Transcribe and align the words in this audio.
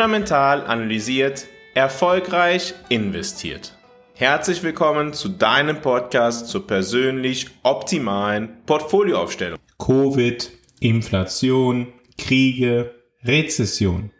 fundamental 0.00 0.66
analysiert, 0.66 1.46
erfolgreich 1.74 2.72
investiert. 2.88 3.76
Herzlich 4.14 4.62
willkommen 4.62 5.12
zu 5.12 5.28
deinem 5.28 5.82
Podcast 5.82 6.48
zur 6.48 6.66
persönlich 6.66 7.48
optimalen 7.64 8.48
Portfolioaufstellung. 8.64 9.58
Covid, 9.78 10.52
Inflation, 10.80 11.88
Kriege, 12.16 12.94
Rezession. 13.24 14.10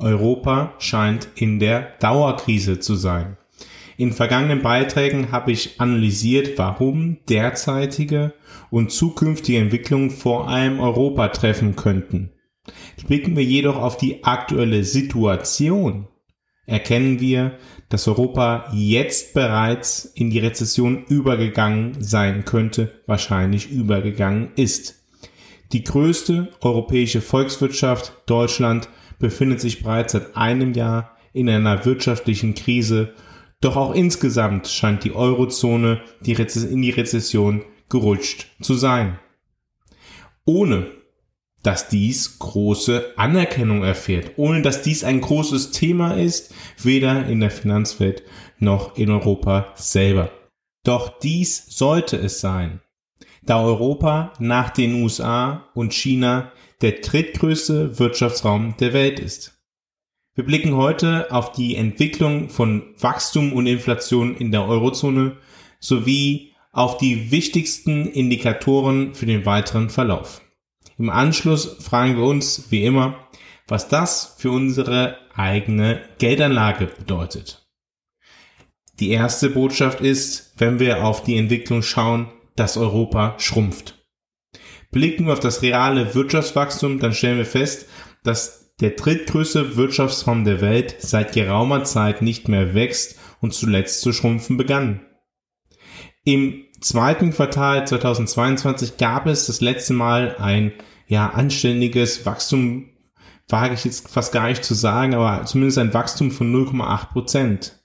Europa 0.00 0.74
scheint 0.80 1.28
in 1.36 1.60
der 1.60 1.92
Dauerkrise 2.00 2.80
zu 2.80 2.96
sein. 2.96 3.36
In 3.96 4.12
vergangenen 4.12 4.62
Beiträgen 4.62 5.30
habe 5.30 5.52
ich 5.52 5.80
analysiert, 5.80 6.58
warum 6.58 7.18
derzeitige 7.28 8.32
und 8.70 8.90
zukünftige 8.90 9.60
Entwicklungen 9.60 10.10
vor 10.10 10.48
allem 10.48 10.80
Europa 10.80 11.28
treffen 11.28 11.76
könnten. 11.76 12.32
Blicken 13.06 13.36
wir 13.36 13.44
jedoch 13.44 13.76
auf 13.76 13.96
die 13.96 14.24
aktuelle 14.24 14.84
Situation, 14.84 16.08
erkennen 16.66 17.20
wir, 17.20 17.58
dass 17.88 18.06
Europa 18.06 18.70
jetzt 18.72 19.34
bereits 19.34 20.04
in 20.04 20.30
die 20.30 20.38
Rezession 20.38 21.04
übergegangen 21.06 21.96
sein 22.00 22.44
könnte, 22.44 23.00
wahrscheinlich 23.06 23.70
übergegangen 23.70 24.50
ist. 24.56 25.02
Die 25.72 25.84
größte 25.84 26.50
europäische 26.60 27.20
Volkswirtschaft, 27.20 28.14
Deutschland, 28.26 28.88
befindet 29.18 29.60
sich 29.60 29.82
bereits 29.82 30.12
seit 30.12 30.36
einem 30.36 30.72
Jahr 30.74 31.16
in 31.32 31.48
einer 31.48 31.84
wirtschaftlichen 31.84 32.54
Krise 32.54 33.14
doch 33.60 33.76
auch 33.76 33.94
insgesamt 33.94 34.68
scheint 34.68 35.04
die 35.04 35.14
Eurozone 35.14 36.00
in 36.24 36.82
die 36.82 36.90
Rezession 36.90 37.62
gerutscht 37.90 38.46
zu 38.62 38.74
sein. 38.74 39.18
Ohne 40.46 40.86
dass 41.62 41.88
dies 41.88 42.38
große 42.38 43.12
Anerkennung 43.16 43.82
erfährt, 43.82 44.32
ohne 44.36 44.62
dass 44.62 44.82
dies 44.82 45.04
ein 45.04 45.20
großes 45.20 45.72
Thema 45.72 46.14
ist, 46.14 46.54
weder 46.82 47.26
in 47.26 47.40
der 47.40 47.50
Finanzwelt 47.50 48.22
noch 48.58 48.96
in 48.96 49.10
Europa 49.10 49.72
selber. 49.74 50.30
Doch 50.84 51.18
dies 51.18 51.66
sollte 51.68 52.16
es 52.16 52.40
sein, 52.40 52.80
da 53.42 53.62
Europa 53.62 54.32
nach 54.38 54.70
den 54.70 55.02
USA 55.02 55.68
und 55.74 55.92
China 55.92 56.52
der 56.80 56.92
drittgrößte 56.92 57.98
Wirtschaftsraum 57.98 58.74
der 58.78 58.92
Welt 58.92 59.20
ist. 59.20 59.58
Wir 60.34 60.44
blicken 60.44 60.76
heute 60.76 61.30
auf 61.30 61.52
die 61.52 61.76
Entwicklung 61.76 62.48
von 62.48 62.94
Wachstum 62.98 63.52
und 63.52 63.66
Inflation 63.66 64.36
in 64.36 64.52
der 64.52 64.64
Eurozone 64.66 65.36
sowie 65.80 66.52
auf 66.72 66.96
die 66.96 67.30
wichtigsten 67.30 68.06
Indikatoren 68.06 69.14
für 69.14 69.26
den 69.26 69.44
weiteren 69.44 69.90
Verlauf. 69.90 70.40
Im 71.00 71.08
Anschluss 71.08 71.78
fragen 71.80 72.18
wir 72.18 72.24
uns, 72.24 72.66
wie 72.68 72.84
immer, 72.84 73.26
was 73.66 73.88
das 73.88 74.36
für 74.36 74.50
unsere 74.50 75.16
eigene 75.34 76.02
Geldanlage 76.18 76.88
bedeutet. 76.88 77.66
Die 78.98 79.08
erste 79.08 79.48
Botschaft 79.48 80.02
ist, 80.02 80.52
wenn 80.58 80.78
wir 80.78 81.02
auf 81.02 81.22
die 81.22 81.38
Entwicklung 81.38 81.80
schauen, 81.80 82.30
dass 82.54 82.76
Europa 82.76 83.34
schrumpft. 83.38 83.94
Blicken 84.90 85.24
wir 85.24 85.32
auf 85.32 85.40
das 85.40 85.62
reale 85.62 86.14
Wirtschaftswachstum, 86.14 86.98
dann 86.98 87.14
stellen 87.14 87.38
wir 87.38 87.46
fest, 87.46 87.88
dass 88.22 88.74
der 88.80 88.90
drittgrößte 88.90 89.76
Wirtschaftsraum 89.76 90.44
der 90.44 90.60
Welt 90.60 90.96
seit 90.98 91.32
geraumer 91.32 91.84
Zeit 91.84 92.20
nicht 92.20 92.46
mehr 92.46 92.74
wächst 92.74 93.18
und 93.40 93.54
zuletzt 93.54 94.02
zu 94.02 94.12
schrumpfen 94.12 94.58
begann. 94.58 95.00
Im 96.24 96.66
zweiten 96.82 97.32
Quartal 97.32 97.86
2022 97.86 98.98
gab 98.98 99.26
es 99.26 99.46
das 99.46 99.62
letzte 99.62 99.94
Mal 99.94 100.36
ein 100.36 100.72
ja 101.10 101.30
anständiges 101.30 102.24
Wachstum, 102.24 102.88
wage 103.48 103.74
ich 103.74 103.84
jetzt 103.84 104.08
fast 104.08 104.32
gar 104.32 104.48
nicht 104.48 104.64
zu 104.64 104.74
sagen, 104.74 105.12
aber 105.14 105.44
zumindest 105.44 105.78
ein 105.78 105.92
Wachstum 105.92 106.30
von 106.30 106.54
0,8 106.54 107.12
Prozent. 107.12 107.84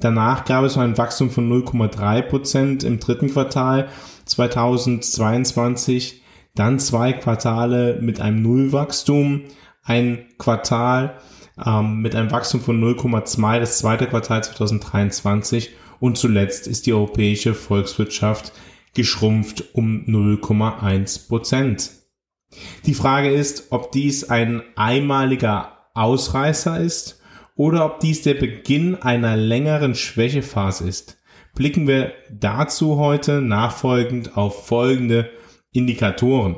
Danach 0.00 0.44
gab 0.44 0.64
es 0.64 0.74
noch 0.74 0.82
ein 0.82 0.98
Wachstum 0.98 1.30
von 1.30 1.48
0,3 1.48 2.22
Prozent 2.22 2.84
im 2.84 2.98
dritten 2.98 3.32
Quartal 3.32 3.88
2022, 4.24 6.22
dann 6.56 6.80
zwei 6.80 7.12
Quartale 7.12 8.00
mit 8.02 8.20
einem 8.20 8.42
Nullwachstum, 8.42 9.42
ein 9.84 10.26
Quartal 10.36 11.18
ähm, 11.64 12.00
mit 12.02 12.16
einem 12.16 12.32
Wachstum 12.32 12.60
von 12.60 12.82
0,2, 12.82 13.60
das 13.60 13.78
zweite 13.78 14.08
Quartal 14.08 14.42
2023 14.42 15.70
und 16.00 16.18
zuletzt 16.18 16.66
ist 16.66 16.86
die 16.86 16.94
europäische 16.94 17.54
Volkswirtschaft 17.54 18.52
geschrumpft 18.94 19.72
um 19.74 20.04
0,1 20.06 21.28
Prozent. 21.28 21.99
Die 22.86 22.94
Frage 22.94 23.30
ist, 23.30 23.70
ob 23.70 23.92
dies 23.92 24.28
ein 24.28 24.62
einmaliger 24.76 25.78
Ausreißer 25.94 26.80
ist 26.80 27.20
oder 27.56 27.84
ob 27.84 28.00
dies 28.00 28.22
der 28.22 28.34
Beginn 28.34 28.96
einer 28.96 29.36
längeren 29.36 29.94
Schwächephase 29.94 30.88
ist. 30.88 31.18
Blicken 31.54 31.86
wir 31.86 32.12
dazu 32.30 32.96
heute 32.96 33.40
nachfolgend 33.40 34.36
auf 34.36 34.66
folgende 34.66 35.30
Indikatoren. 35.72 36.56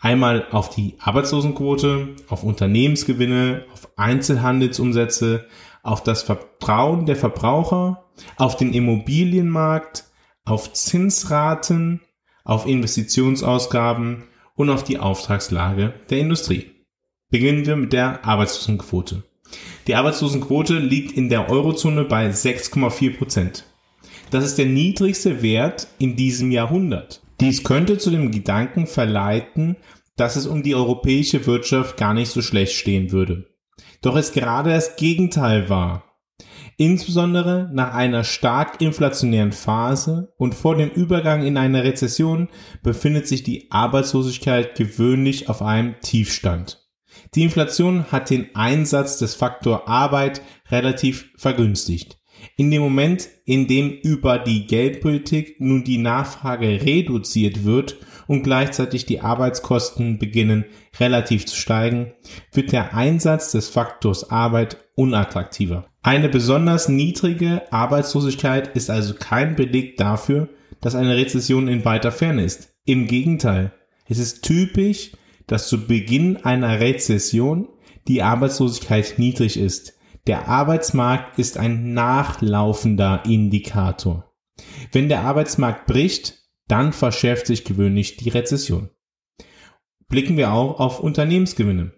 Einmal 0.00 0.48
auf 0.50 0.70
die 0.70 0.96
Arbeitslosenquote, 0.98 2.16
auf 2.28 2.42
Unternehmensgewinne, 2.42 3.64
auf 3.72 3.88
Einzelhandelsumsätze, 3.96 5.46
auf 5.84 6.02
das 6.02 6.22
Vertrauen 6.22 7.06
der 7.06 7.16
Verbraucher, 7.16 8.04
auf 8.36 8.56
den 8.56 8.72
Immobilienmarkt, 8.72 10.04
auf 10.44 10.72
Zinsraten, 10.72 12.00
auf 12.44 12.66
Investitionsausgaben 12.66 14.24
und 14.62 14.70
auf 14.70 14.84
die 14.84 14.98
Auftragslage 14.98 15.92
der 16.08 16.18
Industrie. 16.18 16.70
Beginnen 17.30 17.66
wir 17.66 17.76
mit 17.76 17.92
der 17.92 18.24
Arbeitslosenquote. 18.24 19.24
Die 19.86 19.94
Arbeitslosenquote 19.94 20.78
liegt 20.78 21.16
in 21.16 21.28
der 21.28 21.50
Eurozone 21.50 22.04
bei 22.04 22.30
6,4 22.30 23.18
Prozent. 23.18 23.64
Das 24.30 24.44
ist 24.44 24.56
der 24.56 24.66
niedrigste 24.66 25.42
Wert 25.42 25.88
in 25.98 26.16
diesem 26.16 26.50
Jahrhundert. 26.50 27.22
Dies 27.40 27.64
könnte 27.64 27.98
zu 27.98 28.10
dem 28.10 28.30
Gedanken 28.30 28.86
verleiten, 28.86 29.76
dass 30.16 30.36
es 30.36 30.46
um 30.46 30.62
die 30.62 30.74
europäische 30.74 31.44
Wirtschaft 31.46 31.96
gar 31.96 32.14
nicht 32.14 32.30
so 32.30 32.40
schlecht 32.40 32.74
stehen 32.74 33.10
würde. 33.10 33.46
Doch 34.00 34.16
es 34.16 34.32
gerade 34.32 34.70
das 34.70 34.96
Gegenteil 34.96 35.68
war. 35.68 36.04
Insbesondere 36.76 37.70
nach 37.72 37.94
einer 37.94 38.24
stark 38.24 38.80
inflationären 38.80 39.52
Phase 39.52 40.32
und 40.36 40.54
vor 40.54 40.76
dem 40.76 40.90
Übergang 40.90 41.44
in 41.44 41.56
eine 41.56 41.84
Rezession 41.84 42.48
befindet 42.82 43.28
sich 43.28 43.42
die 43.42 43.70
Arbeitslosigkeit 43.70 44.74
gewöhnlich 44.74 45.48
auf 45.48 45.62
einem 45.62 46.00
Tiefstand. 46.00 46.82
Die 47.34 47.42
Inflation 47.42 48.10
hat 48.10 48.30
den 48.30 48.54
Einsatz 48.54 49.18
des 49.18 49.34
Faktor 49.34 49.88
Arbeit 49.88 50.40
relativ 50.70 51.30
vergünstigt. 51.36 52.18
In 52.56 52.70
dem 52.70 52.82
Moment, 52.82 53.28
in 53.44 53.68
dem 53.68 53.90
über 53.90 54.38
die 54.38 54.66
Geldpolitik 54.66 55.60
nun 55.60 55.84
die 55.84 55.98
Nachfrage 55.98 56.84
reduziert 56.84 57.64
wird 57.64 57.98
und 58.26 58.42
gleichzeitig 58.42 59.06
die 59.06 59.20
Arbeitskosten 59.20 60.18
beginnen 60.18 60.64
relativ 60.98 61.46
zu 61.46 61.54
steigen, 61.54 62.12
wird 62.52 62.72
der 62.72 62.94
Einsatz 62.94 63.52
des 63.52 63.68
Faktors 63.68 64.30
Arbeit 64.30 64.78
unattraktiver. 64.96 65.91
Eine 66.02 66.28
besonders 66.28 66.88
niedrige 66.88 67.72
Arbeitslosigkeit 67.72 68.74
ist 68.74 68.90
also 68.90 69.14
kein 69.14 69.54
Beleg 69.54 69.96
dafür, 69.96 70.48
dass 70.80 70.96
eine 70.96 71.16
Rezession 71.16 71.68
in 71.68 71.84
weiter 71.84 72.10
Ferne 72.10 72.42
ist. 72.42 72.74
Im 72.84 73.06
Gegenteil, 73.06 73.72
es 74.08 74.18
ist 74.18 74.42
typisch, 74.42 75.12
dass 75.46 75.68
zu 75.68 75.86
Beginn 75.86 76.38
einer 76.38 76.80
Rezession 76.80 77.68
die 78.08 78.22
Arbeitslosigkeit 78.22 79.14
niedrig 79.18 79.56
ist. 79.56 79.94
Der 80.26 80.48
Arbeitsmarkt 80.48 81.38
ist 81.38 81.56
ein 81.56 81.94
nachlaufender 81.94 83.22
Indikator. 83.24 84.32
Wenn 84.90 85.08
der 85.08 85.20
Arbeitsmarkt 85.20 85.86
bricht, 85.86 86.38
dann 86.66 86.92
verschärft 86.92 87.46
sich 87.46 87.64
gewöhnlich 87.64 88.16
die 88.16 88.28
Rezession. 88.28 88.90
Blicken 90.08 90.36
wir 90.36 90.52
auch 90.52 90.80
auf 90.80 91.00
Unternehmensgewinne. 91.00 91.92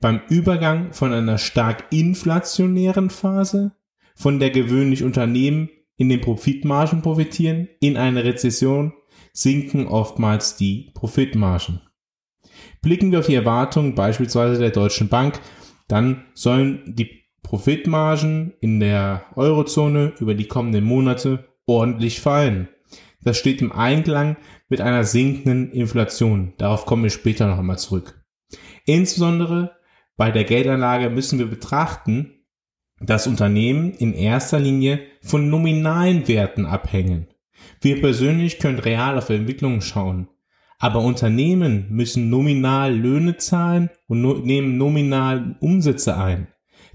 Beim 0.00 0.20
Übergang 0.28 0.92
von 0.92 1.12
einer 1.12 1.38
stark 1.38 1.84
inflationären 1.90 3.10
Phase, 3.10 3.72
von 4.14 4.38
der 4.38 4.50
gewöhnlich 4.50 5.02
Unternehmen 5.02 5.70
in 5.96 6.08
den 6.08 6.20
Profitmargen 6.20 7.02
profitieren, 7.02 7.68
in 7.80 7.96
eine 7.96 8.24
Rezession 8.24 8.92
sinken 9.32 9.86
oftmals 9.86 10.56
die 10.56 10.90
Profitmargen. 10.94 11.80
Blicken 12.82 13.10
wir 13.12 13.20
auf 13.20 13.26
die 13.26 13.34
Erwartungen 13.34 13.94
beispielsweise 13.94 14.60
der 14.60 14.70
Deutschen 14.70 15.08
Bank, 15.08 15.40
dann 15.88 16.24
sollen 16.34 16.82
die 16.86 17.24
Profitmargen 17.42 18.54
in 18.60 18.80
der 18.80 19.24
Eurozone 19.36 20.14
über 20.18 20.34
die 20.34 20.48
kommenden 20.48 20.84
Monate 20.84 21.48
ordentlich 21.66 22.20
fallen. 22.20 22.68
Das 23.22 23.38
steht 23.38 23.60
im 23.60 23.72
Einklang 23.72 24.36
mit 24.68 24.80
einer 24.80 25.04
sinkenden 25.04 25.72
Inflation. 25.72 26.54
Darauf 26.58 26.86
kommen 26.86 27.04
wir 27.04 27.10
später 27.10 27.46
noch 27.46 27.58
einmal 27.58 27.78
zurück. 27.78 28.24
Insbesondere 28.84 29.76
bei 30.16 30.30
der 30.30 30.44
Geldanlage 30.44 31.10
müssen 31.10 31.38
wir 31.38 31.46
betrachten, 31.46 32.32
dass 33.00 33.26
Unternehmen 33.26 33.92
in 33.92 34.14
erster 34.14 34.58
Linie 34.58 35.00
von 35.22 35.50
nominalen 35.50 36.26
Werten 36.28 36.64
abhängen. 36.64 37.26
Wir 37.80 38.00
persönlich 38.00 38.58
können 38.58 38.78
real 38.78 39.18
auf 39.18 39.28
Entwicklungen 39.28 39.82
schauen. 39.82 40.28
Aber 40.78 41.00
Unternehmen 41.00 41.86
müssen 41.90 42.28
nominal 42.28 42.94
Löhne 42.94 43.36
zahlen 43.38 43.90
und 44.08 44.20
no 44.20 44.34
nehmen 44.34 44.76
nominal 44.76 45.56
Umsätze 45.60 46.16
ein. 46.16 46.48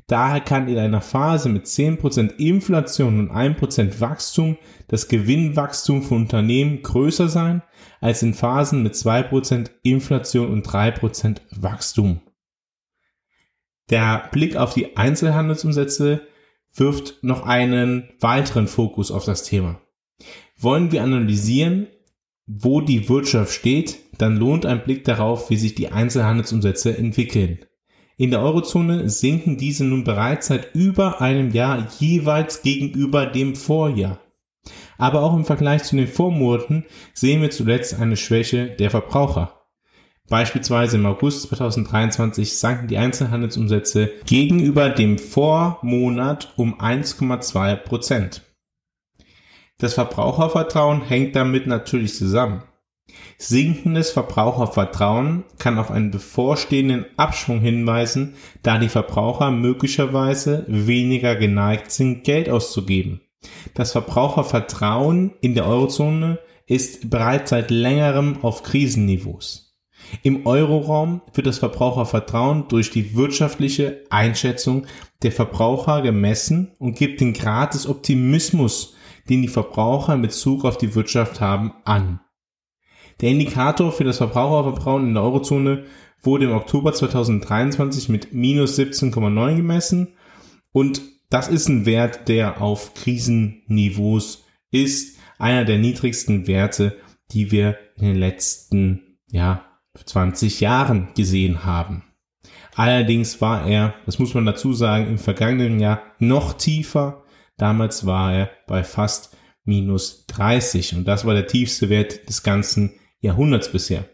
Daher 0.08 0.42
kann 0.42 0.68
in 0.68 0.78
einer 0.78 1.02
Phase 1.02 1.50
mit 1.50 1.66
10% 1.66 2.36
Inflation 2.36 3.20
und 3.20 3.32
1% 3.32 4.02
Wachstum 4.02 4.58
das 4.88 5.08
Gewinnwachstum 5.08 6.04
von 6.04 6.24
Unternehmen 6.24 6.82
größer 6.82 7.30
sein 7.30 7.62
als 8.02 8.22
in 8.22 8.34
Phasen 8.34 8.84
mit 8.84 8.94
2% 8.94 9.72
Inflation 9.84 10.50
und 10.52 10.68
3% 10.68 11.38
Wachstum. 11.52 12.20
Der 13.92 14.30
Blick 14.32 14.56
auf 14.56 14.74
die 14.74 14.96
Einzelhandelsumsätze 14.96 16.22
wirft 16.74 17.22
noch 17.22 17.46
einen 17.46 18.10
weiteren 18.22 18.68
Fokus 18.68 19.12
auf 19.12 19.26
das 19.26 19.44
Thema. 19.44 19.82
Wollen 20.58 20.92
wir 20.92 21.04
analysieren, 21.04 21.88
wo 22.48 22.82
die 22.82 23.10
Wirtschaft 23.10 23.52
steht, 23.54 24.00
dann 24.18 24.38
lohnt 24.38 24.66
ein 24.66 24.84
Blick 24.84 25.04
darauf, 25.04 25.50
wie 25.50 25.58
sich 25.58 25.76
die 25.76 25.90
Einzelhandelsumsätze 25.90 26.98
entwickeln. 26.98 27.60
In 28.18 28.32
der 28.32 28.42
Eurozone 28.42 29.10
sinken 29.10 29.58
diese 29.58 29.84
nun 29.84 30.04
bereits 30.04 30.48
seit 30.48 30.74
über 30.76 31.22
einem 31.22 31.52
Jahr 31.52 31.88
jeweils 32.00 32.62
gegenüber 32.62 33.26
dem 33.26 33.56
Vorjahr. 33.56 34.20
Aber 34.98 35.24
auch 35.24 35.36
im 35.36 35.46
Vergleich 35.46 35.84
zu 35.84 35.96
den 35.96 36.08
Vormonaten 36.08 36.86
sehen 37.14 37.42
wir 37.42 37.50
zuletzt 37.50 38.00
eine 38.00 38.16
Schwäche 38.16 38.68
der 38.68 38.92
Verbraucher. 38.92 39.61
Beispielsweise 40.32 40.96
im 40.96 41.06
August 41.06 41.50
2023 41.50 42.58
sanken 42.58 42.88
die 42.88 42.98
Einzelhandelsumsätze 42.98 44.14
gegenüber 44.26 44.90
dem 44.90 45.20
Vormonat 45.20 46.54
um 46.56 46.80
1,2 46.80 47.76
Prozent. 47.76 48.42
Das 49.78 49.96
Verbrauchervertrauen 49.96 51.02
hängt 51.02 51.36
damit 51.36 51.68
natürlich 51.68 52.16
zusammen. 52.16 52.64
Sinkendes 53.38 54.12
Verbrauchervertrauen 54.12 55.44
kann 55.60 55.78
auf 55.78 55.92
einen 55.92 56.12
bevorstehenden 56.12 57.08
Abschwung 57.18 57.60
hinweisen, 57.60 58.36
da 58.64 58.78
die 58.78 58.88
Verbraucher 58.88 59.52
möglicherweise 59.52 60.64
weniger 60.70 61.36
geneigt 61.36 61.92
sind, 61.92 62.24
Geld 62.24 62.50
auszugeben. 62.50 63.20
Das 63.74 63.92
Verbrauchervertrauen 63.92 65.34
in 65.42 65.56
der 65.56 65.66
Eurozone 65.66 66.40
ist 66.68 67.10
bereits 67.10 67.50
seit 67.50 67.70
längerem 67.70 68.38
auf 68.44 68.64
Krisenniveaus. 68.64 69.71
Im 70.24 70.46
Euroraum 70.46 71.22
wird 71.34 71.48
das 71.48 71.60
Verbrauchervertrauen 71.60 72.68
durch 72.68 72.92
die 72.92 73.16
wirtschaftliche 73.16 74.04
Einschätzung 74.10 74.86
der 75.24 75.32
Verbraucher 75.32 76.02
gemessen 76.02 76.72
und 76.80 76.98
gibt 76.98 77.22
den 77.22 77.34
Grad 77.34 77.74
des 77.74 77.88
Optimismus 77.88 78.96
den 79.30 79.42
die 79.42 79.48
Verbraucher 79.48 80.14
in 80.14 80.22
Bezug 80.22 80.66
auf 80.66 80.78
die 80.78 80.96
Wirtschaft 80.96 81.42
haben, 81.42 81.74
an. 81.86 82.20
Der 83.22 83.30
Indikator 83.30 83.92
für 83.92 84.04
das 84.04 84.18
Verbrauchervertrauen 84.18 85.08
in 85.08 85.14
der 85.14 85.24
Eurozone 85.24 85.86
wurde 86.22 86.46
im 86.46 86.52
Oktober 86.52 86.94
2023 86.94 88.10
mit 88.10 88.34
minus 88.34 88.78
17,9 88.78 89.56
gemessen 89.56 90.16
und 90.72 91.02
das 91.30 91.48
ist 91.48 91.70
ein 91.70 91.86
Wert, 91.86 92.28
der 92.28 92.62
auf 92.62 92.94
Krisenniveaus 92.94 94.44
ist, 94.72 95.18
einer 95.40 95.66
der 95.66 95.78
niedrigsten 95.78 96.48
Werte, 96.48 96.98
die 97.32 97.52
wir 97.52 97.78
in 97.96 98.08
den 98.08 98.18
letzten 98.18 99.18
ja, 99.32 99.66
20 99.96 100.62
Jahren 100.62 101.10
gesehen 101.16 101.66
haben. 101.66 102.04
Allerdings 102.76 103.42
war 103.42 103.68
er, 103.68 103.94
das 104.06 104.20
muss 104.20 104.34
man 104.34 104.46
dazu 104.46 104.74
sagen, 104.74 105.08
im 105.08 105.18
vergangenen 105.18 105.80
Jahr 105.80 106.02
noch 106.20 106.54
tiefer 106.54 107.22
Damals 107.62 108.08
war 108.08 108.34
er 108.34 108.50
bei 108.66 108.84
fast 108.84 109.38
minus 109.66 110.26
30 110.26 110.96
und 110.96 111.08
das 111.08 111.26
war 111.26 111.36
der 111.36 111.46
tiefste 111.46 111.90
Wert 111.90 112.28
des 112.28 112.42
ganzen 112.42 112.94
Jahrhunderts 113.20 113.72
bisher. 113.72 114.06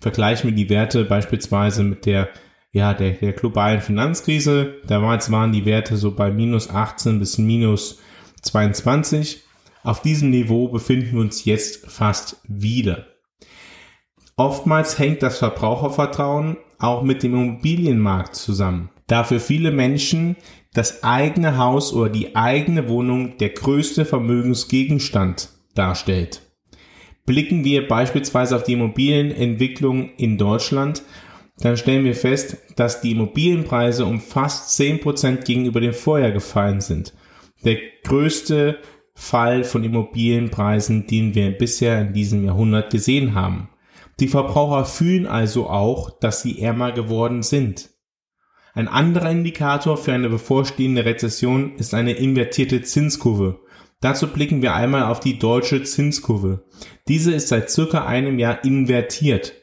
Vergleichen 0.00 0.48
wir 0.48 0.56
die 0.56 0.70
Werte 0.70 1.04
beispielsweise 1.04 1.82
mit 1.84 2.06
der 2.06 2.30
ja, 2.72 2.94
der, 2.94 3.10
der 3.10 3.34
globalen 3.34 3.82
Finanzkrise. 3.82 4.76
Damals 4.86 5.30
waren 5.30 5.52
die 5.52 5.66
Werte 5.66 5.98
so 5.98 6.14
bei 6.14 6.30
minus 6.30 6.70
18 6.70 7.18
bis 7.18 7.36
minus 7.36 8.00
22. 8.40 9.42
Auf 9.82 10.00
diesem 10.00 10.30
Niveau 10.30 10.68
befinden 10.68 11.12
wir 11.12 11.20
uns 11.20 11.44
jetzt 11.44 11.90
fast 11.90 12.40
wieder. 12.48 13.06
Oftmals 14.38 14.98
hängt 14.98 15.22
das 15.22 15.38
Verbrauchervertrauen 15.38 16.58
auch 16.78 17.02
mit 17.02 17.22
dem 17.22 17.32
Immobilienmarkt 17.32 18.36
zusammen. 18.36 18.90
Da 19.06 19.24
für 19.24 19.40
viele 19.40 19.70
Menschen 19.70 20.36
das 20.74 21.02
eigene 21.02 21.56
Haus 21.56 21.94
oder 21.94 22.10
die 22.10 22.36
eigene 22.36 22.86
Wohnung 22.90 23.38
der 23.38 23.48
größte 23.48 24.04
Vermögensgegenstand 24.04 25.48
darstellt. 25.74 26.42
Blicken 27.24 27.64
wir 27.64 27.88
beispielsweise 27.88 28.56
auf 28.56 28.64
die 28.64 28.74
Immobilienentwicklung 28.74 30.10
in 30.16 30.36
Deutschland, 30.36 31.02
dann 31.58 31.78
stellen 31.78 32.04
wir 32.04 32.14
fest, 32.14 32.58
dass 32.76 33.00
die 33.00 33.12
Immobilienpreise 33.12 34.04
um 34.04 34.20
fast 34.20 34.78
10% 34.78 35.44
gegenüber 35.44 35.80
dem 35.80 35.94
Vorjahr 35.94 36.32
gefallen 36.32 36.82
sind. 36.82 37.14
Der 37.64 37.78
größte 38.04 38.78
Fall 39.14 39.64
von 39.64 39.82
Immobilienpreisen, 39.82 41.06
den 41.06 41.34
wir 41.34 41.56
bisher 41.56 42.02
in 42.02 42.12
diesem 42.12 42.44
Jahrhundert 42.44 42.90
gesehen 42.90 43.34
haben. 43.34 43.70
Die 44.18 44.28
Verbraucher 44.28 44.84
fühlen 44.84 45.26
also 45.26 45.68
auch, 45.68 46.18
dass 46.20 46.42
sie 46.42 46.60
ärmer 46.60 46.92
geworden 46.92 47.42
sind. 47.42 47.90
Ein 48.72 48.88
anderer 48.88 49.30
Indikator 49.30 49.96
für 49.96 50.12
eine 50.12 50.28
bevorstehende 50.28 51.04
Rezession 51.04 51.76
ist 51.76 51.94
eine 51.94 52.12
invertierte 52.12 52.82
Zinskurve. 52.82 53.60
Dazu 54.00 54.28
blicken 54.28 54.60
wir 54.60 54.74
einmal 54.74 55.04
auf 55.04 55.20
die 55.20 55.38
deutsche 55.38 55.82
Zinskurve. 55.82 56.64
Diese 57.08 57.32
ist 57.32 57.48
seit 57.48 57.70
circa 57.70 58.04
einem 58.04 58.38
Jahr 58.38 58.64
invertiert. 58.64 59.54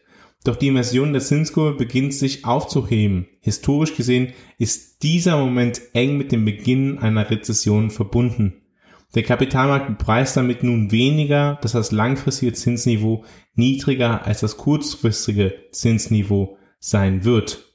Doch 0.43 0.55
die 0.55 0.67
Inversion 0.67 1.13
der 1.13 1.21
Zinskurve 1.21 1.77
beginnt 1.77 2.13
sich 2.13 2.43
aufzuheben. 2.45 3.27
Historisch 3.39 3.95
gesehen 3.95 4.33
ist 4.57 5.03
dieser 5.03 5.37
Moment 5.37 5.81
eng 5.93 6.17
mit 6.17 6.31
dem 6.31 6.43
Beginn 6.43 6.97
einer 6.97 7.29
Rezession 7.29 7.91
verbunden. 7.91 8.62
Der 9.15 9.23
Kapitalmarkt 9.23 9.97
preist 9.99 10.35
damit 10.37 10.63
nun 10.63 10.91
weniger, 10.91 11.59
dass 11.61 11.73
das 11.73 11.91
langfristige 11.91 12.53
Zinsniveau 12.53 13.25
niedriger 13.53 14.25
als 14.25 14.39
das 14.39 14.57
kurzfristige 14.57 15.53
Zinsniveau 15.71 16.57
sein 16.79 17.23
wird 17.23 17.73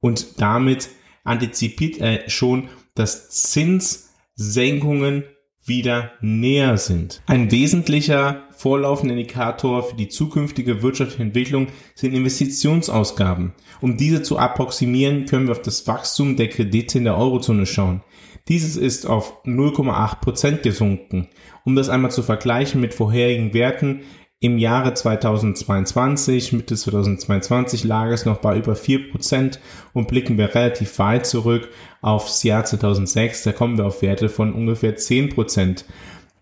und 0.00 0.40
damit 0.40 0.88
antizipiert 1.24 1.98
er 1.98 2.30
schon, 2.30 2.68
dass 2.94 3.28
Zinssenkungen 3.30 5.24
wieder 5.64 6.12
näher 6.22 6.78
sind. 6.78 7.22
Ein 7.26 7.50
wesentlicher 7.50 8.44
vorlaufender 8.52 9.14
Indikator 9.14 9.82
für 9.82 9.96
die 9.96 10.08
zukünftige 10.08 10.82
wirtschaftliche 10.82 11.22
Entwicklung 11.22 11.68
sind 11.94 12.14
Investitionsausgaben. 12.14 13.52
Um 13.80 13.98
diese 13.98 14.22
zu 14.22 14.38
approximieren, 14.38 15.26
können 15.26 15.46
wir 15.46 15.52
auf 15.52 15.62
das 15.62 15.86
Wachstum 15.86 16.36
der 16.36 16.48
Kredite 16.48 16.98
in 16.98 17.04
der 17.04 17.18
Eurozone 17.18 17.66
schauen. 17.66 18.02
Dieses 18.48 18.76
ist 18.76 19.06
auf 19.06 19.44
0,8 19.44 20.20
Prozent 20.20 20.62
gesunken. 20.62 21.28
Um 21.64 21.76
das 21.76 21.88
einmal 21.88 22.10
zu 22.10 22.22
vergleichen 22.22 22.80
mit 22.80 22.94
vorherigen 22.94 23.52
Werten, 23.52 24.00
im 24.40 24.56
Jahre 24.56 24.94
2022, 24.94 26.52
Mitte 26.52 26.76
2022 26.76 27.82
lag 27.82 28.08
es 28.10 28.24
noch 28.24 28.38
bei 28.38 28.56
über 28.56 28.74
4% 28.74 29.58
und 29.92 30.06
blicken 30.06 30.38
wir 30.38 30.54
relativ 30.54 30.96
weit 31.00 31.26
zurück 31.26 31.68
aufs 32.02 32.44
Jahr 32.44 32.64
2006, 32.64 33.42
da 33.42 33.52
kommen 33.52 33.76
wir 33.76 33.86
auf 33.86 34.00
Werte 34.00 34.28
von 34.28 34.52
ungefähr 34.52 34.96
10%. 34.96 35.84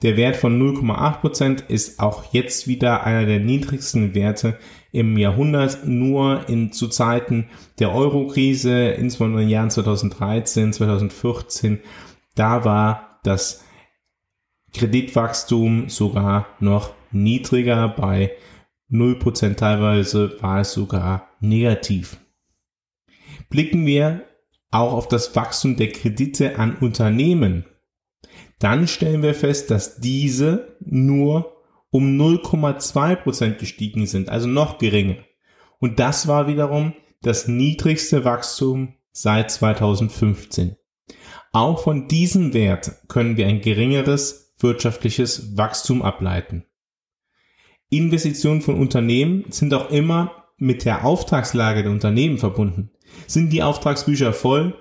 Der 0.02 0.18
Wert 0.18 0.36
von 0.36 0.60
0,8% 0.60 1.68
ist 1.68 1.98
auch 1.98 2.34
jetzt 2.34 2.68
wieder 2.68 3.04
einer 3.04 3.24
der 3.24 3.40
niedrigsten 3.40 4.14
Werte 4.14 4.58
im 4.96 5.18
Jahrhundert, 5.18 5.86
nur 5.86 6.48
in 6.48 6.72
zu 6.72 6.88
Zeiten 6.88 7.48
der 7.78 7.94
Eurokrise, 7.94 8.88
insbesondere 8.88 9.42
in 9.42 9.48
den 9.48 9.52
Jahren 9.52 9.70
2013, 9.70 10.72
2014, 10.72 11.80
da 12.34 12.64
war 12.64 13.20
das 13.22 13.62
Kreditwachstum 14.72 15.90
sogar 15.90 16.46
noch 16.60 16.94
niedriger, 17.12 17.88
bei 17.88 18.32
0% 18.90 19.56
teilweise 19.56 20.40
war 20.40 20.60
es 20.60 20.72
sogar 20.72 21.28
negativ. 21.40 22.18
Blicken 23.50 23.84
wir 23.84 24.24
auch 24.70 24.94
auf 24.94 25.08
das 25.08 25.36
Wachstum 25.36 25.76
der 25.76 25.92
Kredite 25.92 26.58
an 26.58 26.76
Unternehmen, 26.76 27.66
dann 28.58 28.88
stellen 28.88 29.22
wir 29.22 29.34
fest, 29.34 29.70
dass 29.70 29.96
diese 30.00 30.78
nur 30.80 31.55
um 31.90 32.18
0,2% 32.18 33.58
gestiegen 33.58 34.06
sind, 34.06 34.28
also 34.28 34.46
noch 34.46 34.78
geringer. 34.78 35.16
Und 35.78 35.98
das 35.98 36.26
war 36.26 36.46
wiederum 36.46 36.94
das 37.22 37.48
niedrigste 37.48 38.24
Wachstum 38.24 38.94
seit 39.12 39.50
2015. 39.50 40.76
Auch 41.52 41.82
von 41.82 42.08
diesem 42.08 42.52
Wert 42.52 42.92
können 43.08 43.36
wir 43.36 43.46
ein 43.46 43.60
geringeres 43.60 44.54
wirtschaftliches 44.58 45.56
Wachstum 45.56 46.02
ableiten. 46.02 46.64
Investitionen 47.88 48.62
von 48.62 48.74
Unternehmen 48.78 49.44
sind 49.50 49.72
auch 49.72 49.90
immer 49.90 50.44
mit 50.58 50.84
der 50.84 51.04
Auftragslage 51.04 51.82
der 51.82 51.92
Unternehmen 51.92 52.38
verbunden. 52.38 52.90
Sind 53.26 53.52
die 53.52 53.62
Auftragsbücher 53.62 54.32
voll, 54.32 54.74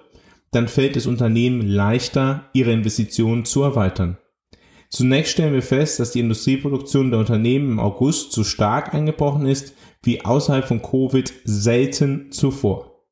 dann 0.51 0.67
fällt 0.67 0.95
es 0.95 1.05
Unternehmen 1.05 1.61
leichter, 1.61 2.49
ihre 2.53 2.71
Investitionen 2.71 3.45
zu 3.45 3.63
erweitern. 3.63 4.17
Zunächst 4.95 5.33
stellen 5.33 5.53
wir 5.53 5.61
fest, 5.61 5.99
dass 5.99 6.11
die 6.11 6.21
Industrieproduktion 6.21 7.11
der 7.11 7.19
Unternehmen 7.19 7.71
im 7.71 7.79
August 7.79 8.31
so 8.31 8.45
stark 8.45 8.93
eingebrochen 8.93 9.45
ist 9.45 9.75
wie 10.03 10.23
außerhalb 10.23 10.65
von 10.65 10.81
Covid 10.81 11.33
selten 11.43 12.31
zuvor. 12.31 13.03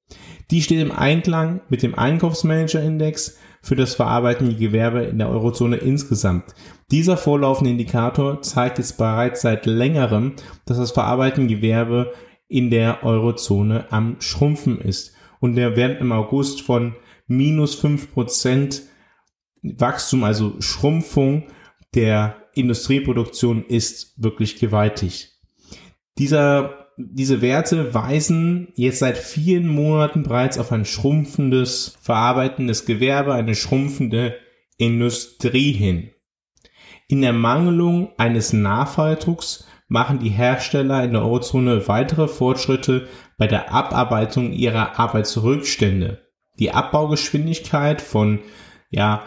Die 0.50 0.62
steht 0.62 0.80
im 0.80 0.94
Einklang 0.94 1.60
mit 1.68 1.84
dem 1.84 1.94
Einkaufsmanager-Index 1.94 3.38
für 3.62 3.76
das 3.76 3.96
verarbeitende 3.96 4.56
Gewerbe 4.56 5.02
in 5.02 5.18
der 5.18 5.28
Eurozone 5.28 5.76
insgesamt. 5.76 6.56
Dieser 6.90 7.18
vorlaufende 7.18 7.72
Indikator 7.72 8.42
zeigt 8.42 8.78
jetzt 8.78 8.98
bereits 8.98 9.42
seit 9.42 9.66
längerem, 9.66 10.36
dass 10.66 10.78
das 10.78 10.92
verarbeitende 10.92 11.54
Gewerbe 11.54 12.14
in 12.48 12.70
der 12.70 13.04
Eurozone 13.04 13.92
am 13.92 14.16
Schrumpfen 14.22 14.80
ist. 14.80 15.16
Und 15.42 15.58
der 15.58 15.76
Wert 15.76 16.00
im 16.00 16.14
August 16.14 16.62
von 16.62 16.96
minus 17.28 17.76
fünf 17.76 18.14
Prozent 18.14 18.84
Wachstum, 19.62 20.24
also 20.24 20.54
Schrumpfung 20.62 21.44
der 21.96 22.38
Industrieproduktion 22.54 23.66
ist 23.66 24.14
wirklich 24.22 24.60
gewaltig. 24.60 25.32
Dieser, 26.18 26.88
diese 26.98 27.42
Werte 27.42 27.94
weisen 27.94 28.70
jetzt 28.76 29.00
seit 29.00 29.18
vielen 29.18 29.68
Monaten 29.68 30.24
bereits 30.24 30.58
auf 30.58 30.72
ein 30.72 30.86
schrumpfendes, 30.86 31.98
verarbeitendes 32.02 32.86
Gewerbe, 32.86 33.34
eine 33.34 33.56
schrumpfende 33.56 34.36
Industrie 34.78 35.72
hin. 35.72 36.12
In 37.08 37.22
der 37.22 37.34
Mangelung 37.34 38.12
eines 38.18 38.54
Nachfragedrucks 38.54 39.68
machen 39.88 40.20
die 40.20 40.30
Hersteller 40.30 41.04
in 41.04 41.14
der 41.14 41.24
Eurozone 41.24 41.88
weitere 41.88 42.28
Fortschritte 42.28 43.08
bei 43.38 43.48
der 43.48 43.72
Abarbeitung 43.72 44.52
ihrer 44.52 45.00
Arbeitsrückstände. 45.00 46.22
Die 46.60 46.72
Abbaugeschwindigkeit 46.72 48.02
von 48.02 48.40
ja, 48.90 49.24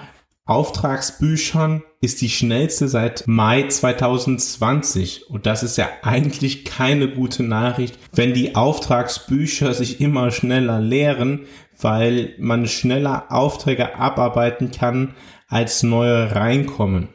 Auftragsbüchern 0.46 1.82
ist 2.00 2.20
die 2.20 2.30
schnellste 2.30 2.86
seit 2.86 3.26
Mai 3.26 3.64
2020. 3.64 5.28
Und 5.28 5.44
das 5.44 5.64
ist 5.64 5.76
ja 5.76 5.88
eigentlich 6.02 6.64
keine 6.64 7.08
gute 7.08 7.42
Nachricht, 7.42 7.98
wenn 8.12 8.32
die 8.32 8.54
Auftragsbücher 8.54 9.74
sich 9.74 10.00
immer 10.00 10.30
schneller 10.30 10.80
leeren, 10.80 11.46
weil 11.80 12.34
man 12.38 12.68
schneller 12.68 13.26
Aufträge 13.30 13.96
abarbeiten 13.96 14.70
kann, 14.70 15.14
als 15.48 15.82
neue 15.82 16.34
reinkommen. 16.34 17.08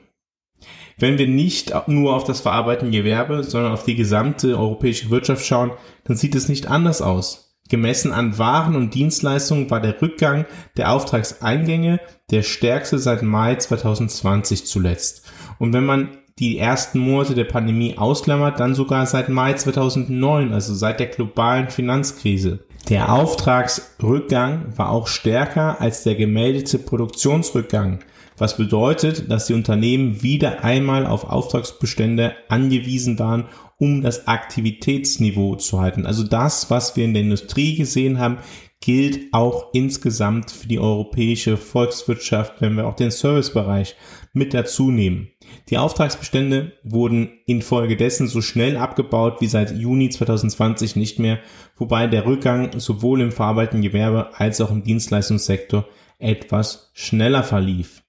Wenn 0.98 1.18
wir 1.18 1.28
nicht 1.28 1.74
nur 1.88 2.16
auf 2.16 2.26
das 2.26 2.42
verarbeitende 2.42 2.96
Gewerbe, 2.96 3.44
sondern 3.44 3.72
auf 3.72 3.86
die 3.86 3.96
gesamte 3.96 4.60
europäische 4.60 5.10
Wirtschaft 5.10 5.46
schauen, 5.46 5.72
dann 6.04 6.18
sieht 6.18 6.36
es 6.36 6.50
nicht 6.50 6.68
anders 6.68 7.02
aus. 7.02 7.51
Gemessen 7.72 8.12
an 8.12 8.38
Waren 8.38 8.76
und 8.76 8.94
Dienstleistungen 8.94 9.72
war 9.72 9.80
der 9.80 10.00
Rückgang 10.02 10.46
der 10.76 10.92
Auftragseingänge 10.92 12.02
der 12.30 12.44
stärkste 12.44 13.00
seit 13.00 13.24
Mai 13.24 13.56
2020 13.56 14.66
zuletzt. 14.66 15.26
Und 15.58 15.72
wenn 15.72 15.86
man 15.86 16.10
die 16.38 16.58
ersten 16.58 17.00
Monate 17.00 17.34
der 17.34 17.46
Pandemie 17.46 17.98
ausklammert, 17.98 18.60
dann 18.60 18.76
sogar 18.76 19.06
seit 19.06 19.30
Mai 19.30 19.54
2009, 19.54 20.54
also 20.54 20.74
seit 20.74 21.00
der 21.00 21.08
globalen 21.08 21.70
Finanzkrise. 21.70 22.60
Der 22.90 23.14
Auftragsrückgang 23.14 24.74
war 24.76 24.90
auch 24.90 25.08
stärker 25.08 25.80
als 25.80 26.04
der 26.04 26.16
gemeldete 26.16 26.78
Produktionsrückgang, 26.78 28.00
was 28.38 28.58
bedeutet, 28.58 29.32
dass 29.32 29.46
die 29.46 29.54
Unternehmen 29.54 30.24
wieder 30.24 30.64
einmal 30.64 31.06
auf 31.06 31.24
Auftragsbestände 31.24 32.34
angewiesen 32.50 33.18
waren, 33.20 33.46
um 33.82 34.04
das 34.04 34.28
Aktivitätsniveau 34.28 35.56
zu 35.56 35.82
halten. 35.82 36.06
Also 36.06 36.24
das, 36.24 36.70
was 36.70 36.96
wir 36.96 37.04
in 37.04 37.16
der 37.16 37.24
Industrie 37.24 37.76
gesehen 37.76 38.20
haben, 38.20 38.38
gilt 38.80 39.34
auch 39.34 39.74
insgesamt 39.74 40.52
für 40.52 40.68
die 40.68 40.78
europäische 40.78 41.58
Volkswirtschaft, 41.58 42.62
wenn 42.62 42.76
wir 42.76 42.86
auch 42.86 42.96
den 42.96 43.10
Servicebereich 43.10 43.96
mit 44.34 44.54
dazu 44.54 44.92
nehmen. 44.92 45.30
Die 45.70 45.80
Auftragsbestände 45.80 46.74
wurden 46.84 47.40
infolgedessen 47.48 48.28
so 48.28 48.42
schnell 48.42 48.78
abgebaut 48.78 49.42
wie 49.42 49.48
seit 49.48 49.76
Juni 49.76 50.10
2020 50.12 50.96
nicht 50.96 51.18
mehr, 51.18 51.40
wobei 51.76 52.06
der 52.06 52.28
Rückgang 52.28 52.80
sowohl 52.80 53.22
im 53.22 53.32
verarbeitenden 53.32 53.82
Gewerbe 53.82 54.30
als 54.36 54.62
auch 54.62 54.70
im 54.70 54.84
Dienstleistungssektor 54.84 55.88
etwas 56.20 56.92
schneller 56.94 57.42
verlief. 57.42 58.04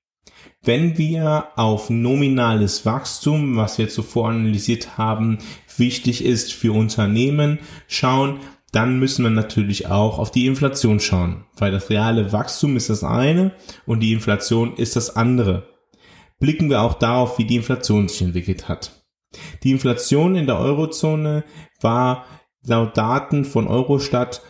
Wenn 0.65 0.97
wir 0.97 1.49
auf 1.57 1.91
nominales 1.91 2.87
Wachstum, 2.87 3.57
was 3.57 3.79
wir 3.79 3.89
zuvor 3.89 4.29
analysiert 4.29 4.97
haben, 4.97 5.39
wichtig 5.77 6.25
ist 6.25 6.53
für 6.53 6.73
Unternehmen, 6.73 7.59
schauen, 7.89 8.39
dann 8.71 9.01
müssen 9.01 9.25
wir 9.25 9.31
natürlich 9.31 9.89
auch 9.89 10.21
auf 10.21 10.31
die 10.31 10.47
Inflation 10.47 11.01
schauen, 11.01 11.47
weil 11.57 11.73
das 11.73 11.91
reale 11.91 12.33
Wachstum 12.33 12.77
ist 12.77 12.91
das 12.91 13.03
eine 13.03 13.51
und 13.87 14.01
die 14.01 14.13
Inflation 14.13 14.77
ist 14.77 14.95
das 14.95 15.17
andere. 15.17 15.67
Blicken 16.39 16.71
wir 16.71 16.83
auch 16.83 16.95
darauf, 16.95 17.39
wie 17.39 17.45
die 17.45 17.57
Inflation 17.57 18.07
sich 18.07 18.23
entwickelt 18.23 18.69
hat. 18.69 19.05
Die 19.65 19.73
Inflation 19.73 20.37
in 20.37 20.47
der 20.47 20.59
Eurozone 20.59 21.43
war 21.81 22.25
laut 22.65 22.97
Daten 22.97 23.45
von 23.45 23.67
Eurostat 23.67 24.43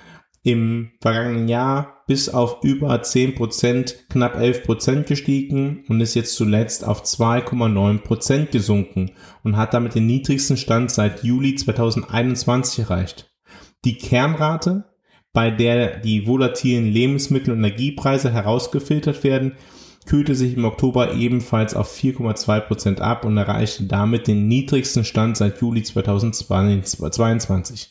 im 0.42 0.90
vergangenen 1.00 1.48
Jahr 1.48 2.02
bis 2.06 2.28
auf 2.28 2.58
über 2.62 3.00
10 3.00 3.36
Prozent, 3.36 4.08
knapp 4.10 4.36
11 4.36 4.64
Prozent 4.64 5.06
gestiegen 5.06 5.84
und 5.88 6.00
ist 6.00 6.14
jetzt 6.14 6.34
zuletzt 6.34 6.84
auf 6.84 7.04
2,9 7.04 7.98
Prozent 7.98 8.50
gesunken 8.50 9.12
und 9.44 9.56
hat 9.56 9.72
damit 9.72 9.94
den 9.94 10.06
niedrigsten 10.06 10.56
Stand 10.56 10.90
seit 10.90 11.22
Juli 11.22 11.54
2021 11.54 12.80
erreicht. 12.80 13.30
Die 13.84 13.98
Kernrate, 13.98 14.84
bei 15.32 15.50
der 15.50 15.98
die 15.98 16.26
volatilen 16.26 16.92
Lebensmittel- 16.92 17.52
und 17.52 17.58
Energiepreise 17.58 18.32
herausgefiltert 18.32 19.22
werden, 19.24 19.56
kühlte 20.06 20.34
sich 20.34 20.56
im 20.56 20.64
Oktober 20.64 21.14
ebenfalls 21.14 21.74
auf 21.74 21.94
4,2 21.96 22.60
Prozent 22.60 23.00
ab 23.00 23.24
und 23.24 23.36
erreichte 23.36 23.84
damit 23.84 24.26
den 24.26 24.48
niedrigsten 24.48 25.04
Stand 25.04 25.36
seit 25.36 25.60
Juli 25.60 25.84
2022. 25.84 27.90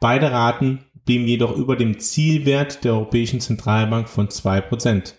Beide 0.00 0.32
Raten 0.32 0.80
blieben 1.04 1.26
jedoch 1.26 1.56
über 1.56 1.76
dem 1.76 1.98
Zielwert 1.98 2.84
der 2.84 2.94
Europäischen 2.94 3.40
Zentralbank 3.40 4.08
von 4.08 4.28
2%. 4.28 5.14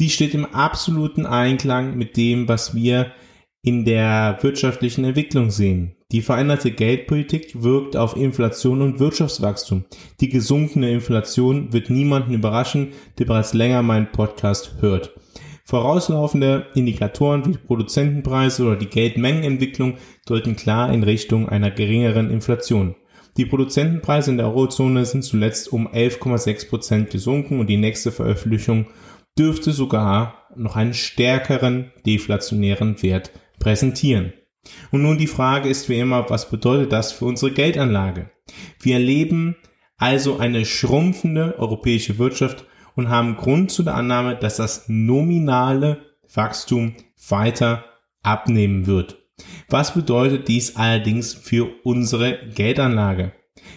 Die 0.00 0.10
steht 0.10 0.34
im 0.34 0.44
absoluten 0.44 1.24
Einklang 1.26 1.96
mit 1.96 2.16
dem, 2.16 2.48
was 2.48 2.74
wir 2.74 3.12
in 3.62 3.84
der 3.84 4.38
wirtschaftlichen 4.42 5.04
Entwicklung 5.04 5.50
sehen. 5.50 5.96
Die 6.12 6.20
veränderte 6.20 6.70
Geldpolitik 6.70 7.62
wirkt 7.62 7.96
auf 7.96 8.16
Inflation 8.16 8.82
und 8.82 9.00
Wirtschaftswachstum. 9.00 9.84
Die 10.20 10.28
gesunkene 10.28 10.92
Inflation 10.92 11.72
wird 11.72 11.90
niemanden 11.90 12.34
überraschen, 12.34 12.92
der 13.18 13.24
bereits 13.24 13.54
länger 13.54 13.82
meinen 13.82 14.12
Podcast 14.12 14.76
hört. 14.80 15.14
Vorauslaufende 15.64 16.66
Indikatoren 16.74 17.46
wie 17.46 17.56
Produzentenpreise 17.56 18.64
oder 18.64 18.76
die 18.76 18.86
Geldmengenentwicklung 18.90 19.94
deuten 20.26 20.56
klar 20.56 20.92
in 20.92 21.02
Richtung 21.02 21.48
einer 21.48 21.70
geringeren 21.70 22.30
Inflation. 22.30 22.96
Die 23.36 23.46
Produzentenpreise 23.46 24.30
in 24.30 24.36
der 24.36 24.46
Eurozone 24.46 25.04
sind 25.04 25.22
zuletzt 25.22 25.72
um 25.72 25.88
11,6 25.88 26.68
Prozent 26.68 27.10
gesunken 27.10 27.58
und 27.58 27.68
die 27.68 27.76
nächste 27.76 28.12
Veröffentlichung 28.12 28.86
dürfte 29.36 29.72
sogar 29.72 30.48
noch 30.54 30.76
einen 30.76 30.94
stärkeren 30.94 31.92
deflationären 32.06 33.02
Wert 33.02 33.32
präsentieren. 33.58 34.32
Und 34.92 35.02
nun 35.02 35.18
die 35.18 35.26
Frage 35.26 35.68
ist 35.68 35.88
wie 35.88 35.98
immer, 35.98 36.30
was 36.30 36.48
bedeutet 36.48 36.92
das 36.92 37.12
für 37.12 37.24
unsere 37.24 37.52
Geldanlage? 37.52 38.30
Wir 38.80 38.94
erleben 38.94 39.56
also 39.96 40.38
eine 40.38 40.64
schrumpfende 40.64 41.58
europäische 41.58 42.18
Wirtschaft 42.18 42.64
und 42.94 43.08
haben 43.08 43.36
Grund 43.36 43.70
zu 43.70 43.82
der 43.82 43.96
Annahme, 43.96 44.36
dass 44.36 44.56
das 44.56 44.84
nominale 44.88 46.02
Wachstum 46.32 46.94
weiter 47.28 47.84
abnehmen 48.22 48.86
wird. 48.86 49.23
Was 49.68 49.94
bedeutet 49.94 50.48
dies 50.48 50.76
allerdings 50.76 51.34
für 51.34 51.68
unsere 51.84 52.38
Geldanlage? 52.54 53.32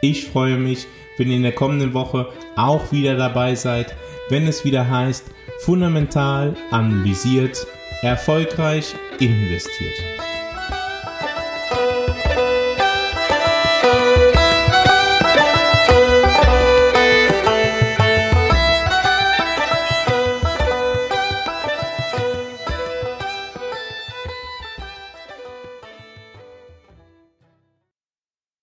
Ich 0.00 0.26
freue 0.26 0.58
mich, 0.58 0.86
wenn 1.16 1.28
ihr 1.28 1.36
in 1.36 1.42
der 1.42 1.52
kommenden 1.52 1.94
Woche 1.94 2.28
auch 2.56 2.92
wieder 2.92 3.16
dabei 3.16 3.54
seid, 3.54 3.94
wenn 4.28 4.46
es 4.46 4.64
wieder 4.64 4.88
heißt, 4.88 5.30
fundamental 5.60 6.56
analysiert, 6.70 7.66
erfolgreich 8.02 8.94
investiert. 9.18 9.94